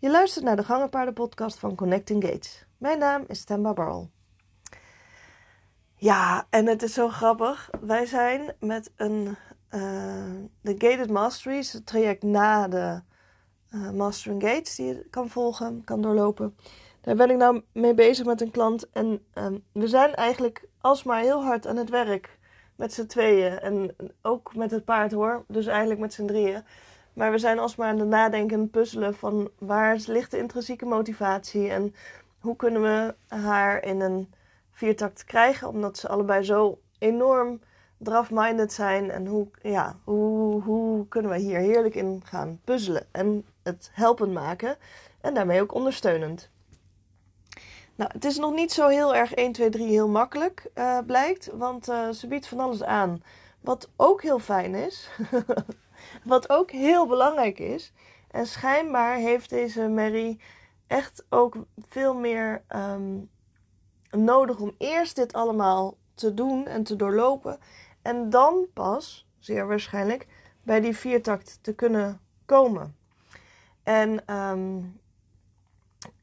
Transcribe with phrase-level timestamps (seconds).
[0.00, 2.66] Je luistert naar de Gangenpaarden podcast van Connecting Gates.
[2.78, 4.10] Mijn naam is Temba Barrel.
[5.94, 7.70] Ja, en het is zo grappig.
[7.80, 9.36] Wij zijn met een
[9.70, 13.02] uh, de Gated Masteries, het traject na de
[13.70, 16.56] uh, Mastering Gates, die je kan volgen, kan doorlopen.
[17.00, 18.90] Daar ben ik nou mee bezig met een klant.
[18.90, 22.38] En um, we zijn eigenlijk alsmaar heel hard aan het werk
[22.76, 23.58] met z'n tweeën.
[23.58, 25.44] En ook met het paard hoor.
[25.48, 26.64] Dus eigenlijk met z'n drieën.
[27.12, 31.70] Maar we zijn alsmaar aan het nadenken en puzzelen van waar ligt de intrinsieke motivatie.
[31.70, 31.94] En
[32.38, 34.32] hoe kunnen we haar in een
[34.70, 35.68] viertakt krijgen.
[35.68, 37.60] Omdat ze allebei zo enorm
[37.98, 39.10] draft-minded zijn.
[39.10, 43.06] En hoe, ja, hoe, hoe kunnen we hier heerlijk in gaan puzzelen.
[43.10, 44.76] En het helpend maken.
[45.20, 46.50] En daarmee ook ondersteunend.
[47.94, 51.50] Nou, het is nog niet zo heel erg 1, 2, 3 heel makkelijk, uh, blijkt.
[51.52, 53.22] Want uh, ze biedt van alles aan.
[53.60, 55.10] Wat ook heel fijn is.
[56.24, 57.92] wat ook heel belangrijk is.
[58.30, 60.38] En schijnbaar heeft deze Mary
[60.86, 63.30] echt ook veel meer um,
[64.10, 67.58] nodig om eerst dit allemaal te doen en te doorlopen.
[68.02, 70.26] En dan pas, zeer waarschijnlijk,
[70.62, 72.96] bij die viertakt te kunnen komen.
[73.82, 75.00] En um,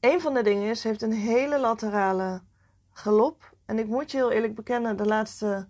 [0.00, 2.42] een van de dingen is, heeft een hele laterale
[2.92, 3.54] galop.
[3.66, 5.68] En ik moet je heel eerlijk bekennen, de laatste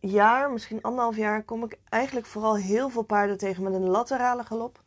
[0.00, 4.44] jaar, misschien anderhalf jaar, kom ik eigenlijk vooral heel veel paarden tegen met een laterale
[4.44, 4.82] galop.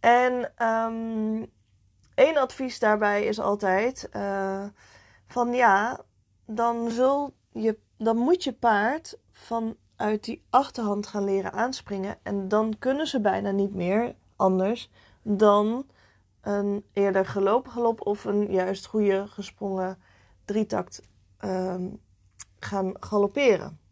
[0.00, 1.50] En um,
[2.14, 4.64] één advies daarbij is altijd uh,
[5.26, 6.00] van ja,
[6.46, 12.18] dan, zul je, dan moet je paard vanuit die achterhand gaan leren aanspringen.
[12.22, 14.90] En dan kunnen ze bijna niet meer anders
[15.22, 15.86] dan
[16.40, 19.98] een eerder gelopen galop of een juist goede gesprongen
[20.44, 21.02] drietakt
[21.44, 22.00] um,
[22.58, 23.85] gaan galopperen.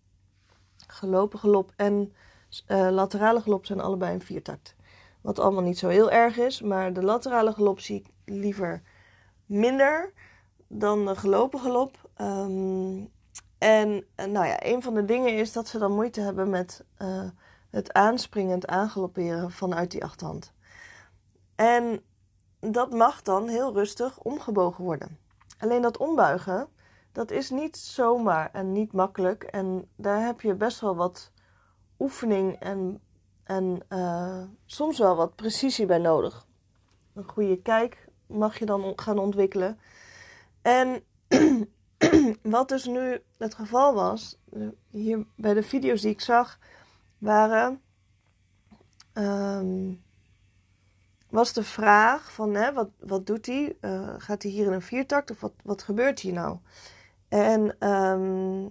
[0.86, 2.12] Gelopen galop en
[2.68, 4.74] uh, laterale galop zijn allebei een viertakt.
[5.20, 8.82] Wat allemaal niet zo heel erg is, maar de laterale galop zie ik liever
[9.46, 10.12] minder
[10.66, 12.10] dan de gelopen galop.
[12.20, 13.12] Um,
[13.58, 17.28] en nou ja, een van de dingen is dat ze dan moeite hebben met uh,
[17.70, 20.52] het aanspringen, het aangalopperen vanuit die achterhand.
[21.54, 22.02] En
[22.60, 25.18] dat mag dan heel rustig omgebogen worden.
[25.58, 26.68] Alleen dat ombuigen,
[27.14, 29.42] dat is niet zomaar en niet makkelijk.
[29.42, 31.32] En daar heb je best wel wat
[31.98, 33.00] oefening en,
[33.44, 36.46] en uh, soms wel wat precisie bij nodig.
[37.14, 39.78] Een goede kijk mag je dan gaan ontwikkelen.
[40.62, 41.04] En
[42.42, 44.38] wat dus nu het geval was,
[44.90, 46.58] hier bij de video's die ik zag,
[47.18, 47.80] waren.
[49.12, 50.02] Um,
[51.30, 53.76] was de vraag van hè, wat, wat doet hij?
[53.80, 56.58] Uh, gaat hij hier in een viertakt of wat, wat gebeurt hier nou?
[57.34, 58.68] En um,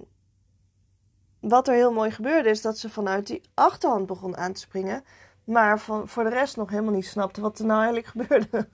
[1.40, 5.04] wat er heel mooi gebeurde is dat ze vanuit die achterhand begon aan te springen.
[5.44, 8.70] Maar van, voor de rest nog helemaal niet snapte wat er nou eigenlijk gebeurde.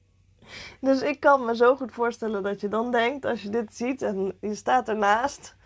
[0.80, 4.02] dus ik kan me zo goed voorstellen dat je dan denkt, als je dit ziet
[4.02, 5.56] en je staat ernaast.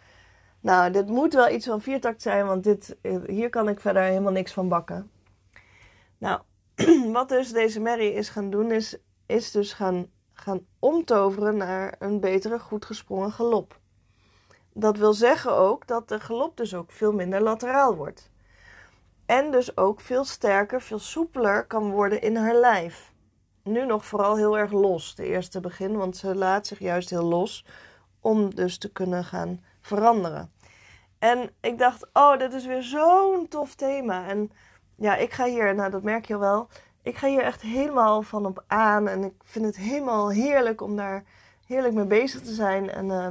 [0.61, 2.97] Nou, dit moet wel iets van viertakt zijn, want dit,
[3.27, 5.11] hier kan ik verder helemaal niks van bakken.
[6.19, 6.41] Nou,
[7.13, 8.97] wat dus deze Mary is gaan doen, is,
[9.27, 10.07] is dus gaan,
[10.41, 13.79] gaan omtoveren naar een betere, goed gesprongen galop.
[14.73, 18.31] Dat wil zeggen ook dat de galop dus ook veel minder lateraal wordt.
[19.27, 23.13] En dus ook veel sterker, veel soepeler kan worden in haar lijf.
[23.63, 27.25] Nu nog vooral heel erg los, de eerste begin, want ze laat zich juist heel
[27.25, 27.65] los
[28.21, 30.53] om dus te kunnen gaan veranderen.
[31.19, 34.27] En ik dacht, oh, dit is weer zo'n tof thema.
[34.27, 34.51] En
[34.97, 36.69] ja, ik ga hier, nou dat merk je wel,
[37.09, 39.09] ik ga hier echt helemaal van op aan.
[39.09, 41.25] En ik vind het helemaal heerlijk om daar
[41.67, 42.91] heerlijk mee bezig te zijn.
[42.91, 43.27] En uh,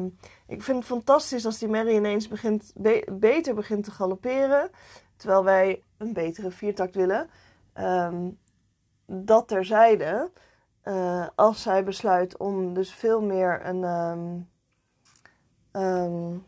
[0.47, 4.69] ik vind het fantastisch als die Mary ineens begint, be beter begint te galopperen.
[5.15, 7.29] Terwijl wij een betere viertakt willen.
[7.79, 8.39] Um,
[9.05, 10.31] dat terzijde,
[10.83, 13.83] uh, als zij besluit om dus veel meer een.
[15.71, 16.45] Um,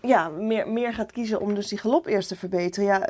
[0.00, 2.88] ja, meer, meer gaat kiezen om dus die galop eerst te verbeteren.
[2.88, 3.00] Ja,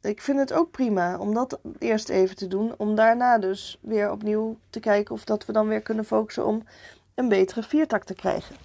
[0.00, 2.74] ik vind het ook prima om dat eerst even te doen.
[2.76, 6.62] Om daarna dus weer opnieuw te kijken of dat we dan weer kunnen focussen om
[7.14, 8.56] een betere viertak te krijgen.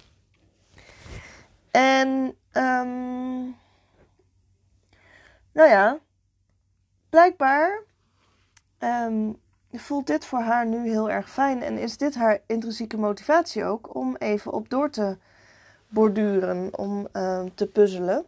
[1.70, 2.08] En
[2.52, 3.56] um,
[5.52, 5.98] nou ja,
[7.10, 7.82] blijkbaar
[8.78, 9.40] um,
[9.72, 11.62] voelt dit voor haar nu heel erg fijn.
[11.62, 15.16] En is dit haar intrinsieke motivatie ook om even op door te
[15.88, 18.26] borduren, om uh, te puzzelen.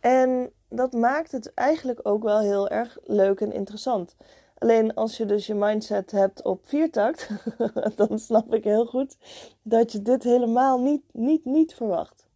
[0.00, 4.16] En dat maakt het eigenlijk ook wel heel erg leuk en interessant.
[4.58, 7.30] Alleen als je dus je mindset hebt op viertakt,
[7.96, 9.16] dan snap ik heel goed
[9.62, 12.26] dat je dit helemaal niet, niet, niet verwacht.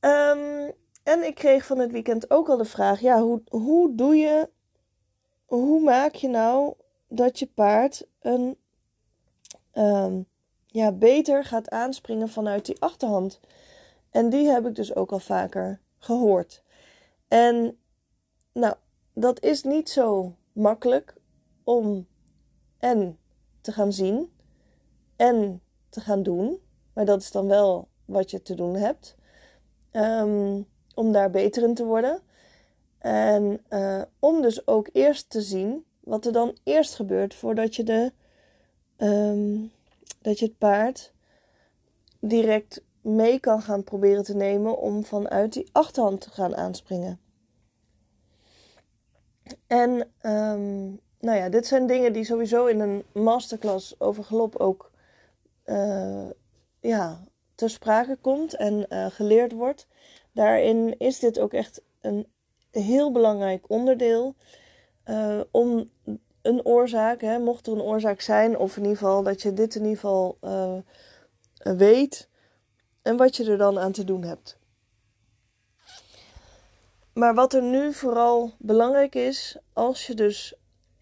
[0.00, 0.72] Um,
[1.02, 4.48] en ik kreeg van het weekend ook al de vraag: ja, hoe, hoe doe je.
[5.44, 6.74] hoe maak je nou
[7.08, 8.56] dat je paard een,
[9.72, 10.22] ehm,
[10.66, 13.40] ja, beter gaat aanspringen vanuit die achterhand?
[14.10, 16.62] En die heb ik dus ook al vaker gehoord.
[17.28, 17.78] En
[18.52, 18.74] nou,
[19.12, 21.14] dat is niet zo makkelijk
[21.64, 22.06] om
[22.78, 23.18] en
[23.60, 24.32] te gaan zien
[25.16, 26.58] en te gaan doen.
[26.92, 29.16] Maar dat is dan wel wat je te doen hebt.
[29.90, 30.62] Ehm,
[30.94, 32.20] om daar beter in te worden.
[32.98, 37.82] En uh, om dus ook eerst te zien wat er dan eerst gebeurt voordat je,
[37.82, 38.12] de,
[38.96, 39.72] um,
[40.20, 41.12] dat je het paard
[42.20, 47.20] direct mee kan gaan proberen te nemen om vanuit die achterhand te gaan aanspringen.
[49.66, 49.90] En
[50.22, 54.90] um, nou ja, dit zijn dingen die sowieso in een masterclass over galop ook
[55.66, 56.30] uh,
[56.80, 57.20] ja,
[57.54, 59.88] ter sprake komt en uh, geleerd wordt.
[60.32, 62.26] Daarin is dit ook echt een
[62.70, 64.34] heel belangrijk onderdeel
[65.04, 65.90] uh, om
[66.42, 69.74] een oorzaak, hè, mocht er een oorzaak zijn, of in ieder geval dat je dit
[69.74, 70.38] in ieder geval
[71.58, 72.28] weet
[73.04, 74.58] en wat je er dan aan te doen hebt.
[77.12, 80.54] Maar wat er nu vooral belangrijk is, als je dus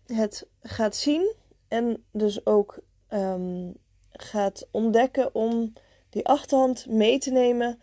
[0.06, 1.34] het gaat zien
[1.68, 2.78] en dus ook
[3.12, 3.74] um,
[4.10, 5.72] gaat ontdekken om
[6.10, 7.80] die achterhand mee te nemen,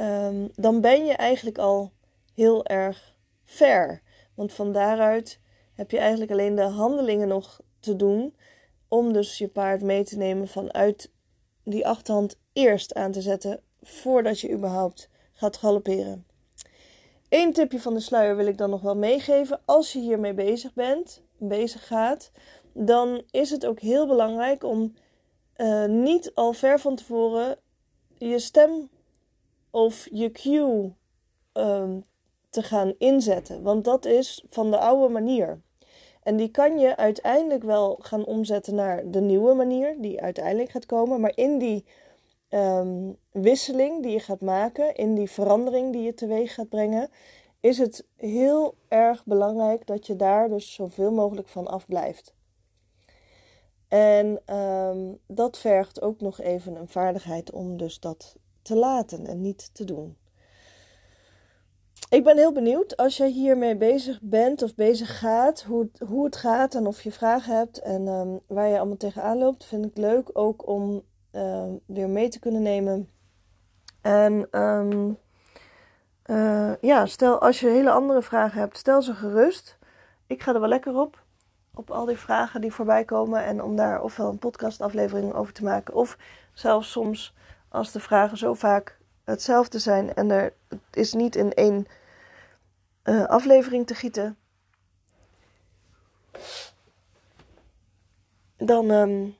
[0.00, 1.92] um, dan ben je eigenlijk al
[2.34, 3.14] heel erg
[3.44, 4.02] ver.
[4.34, 5.40] Want van daaruit
[5.72, 8.34] heb je eigenlijk alleen de handelingen nog te doen
[8.88, 11.10] om dus je paard mee te nemen vanuit
[11.64, 16.26] die achterhand eerst aan te zetten voordat je überhaupt gaat galopperen.
[17.28, 19.60] Eén tipje van de sluier wil ik dan nog wel meegeven.
[19.64, 22.30] Als je hiermee bezig bent, bezig gaat,
[22.72, 24.94] dan is het ook heel belangrijk om
[25.56, 27.58] uh, niet al ver van tevoren
[28.18, 28.88] je stem
[29.70, 30.92] of je cue
[31.52, 32.04] um,
[32.50, 33.62] te gaan inzetten.
[33.62, 35.60] Want dat is van de oude manier.
[36.22, 40.86] En die kan je uiteindelijk wel gaan omzetten naar de nieuwe manier, die uiteindelijk gaat
[40.86, 41.20] komen.
[41.20, 41.84] Maar in die
[42.48, 47.10] um, wisseling die je gaat maken, in die verandering die je teweeg gaat brengen,
[47.60, 52.34] is het heel erg belangrijk dat je daar dus zoveel mogelijk van afblijft.
[53.88, 59.40] En um, dat vergt ook nog even een vaardigheid om dus dat te laten en
[59.40, 60.16] niet te doen.
[62.10, 66.24] Ik ben heel benieuwd als je hiermee bezig bent of bezig gaat, hoe het, hoe
[66.24, 69.64] het gaat en of je vragen hebt en um, waar je allemaal tegenaan loopt.
[69.64, 71.02] Vind ik leuk ook om
[71.32, 73.08] uh, weer mee te kunnen nemen.
[74.00, 75.18] En um,
[76.26, 79.78] uh, ja, stel als je hele andere vragen hebt, stel ze gerust.
[80.26, 81.22] Ik ga er wel lekker op.
[81.74, 83.44] Op al die vragen die voorbij komen.
[83.44, 85.94] En om daar ofwel een podcastaflevering over te maken.
[85.94, 86.18] Of
[86.52, 87.34] zelfs soms
[87.68, 90.14] als de vragen zo vaak hetzelfde zijn.
[90.14, 90.52] En er
[90.90, 91.86] is niet in één
[93.04, 94.36] uh, aflevering te gieten.
[98.56, 99.36] Dan um,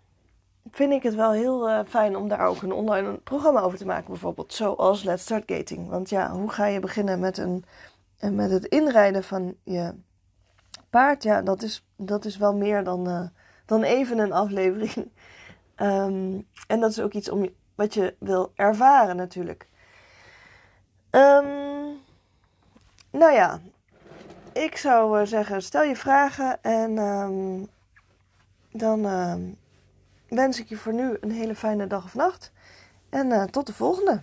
[0.71, 3.87] vind ik het wel heel uh, fijn om daar ook een online programma over te
[3.87, 4.53] maken, bijvoorbeeld.
[4.53, 5.89] Zoals Let's Start Gating.
[5.89, 7.65] Want ja, hoe ga je beginnen met, een,
[8.19, 9.95] eh, met het inrijden van je
[10.91, 11.23] paard?
[11.23, 13.31] Ja, dat is, dat is wel meer dan,
[13.67, 15.11] dan even een aflevering.
[15.77, 19.69] um, en dat is ook iets om, wat je wil ervaren, natuurlijk.
[21.11, 21.70] Um,
[23.11, 23.61] nou ja,
[24.53, 27.69] ik zou zeggen, stel je vragen en um,
[28.73, 29.03] dan
[30.29, 32.53] wens ik je voor nu een hele fijne dag of nacht.
[33.09, 34.23] En uh, tot de volgende.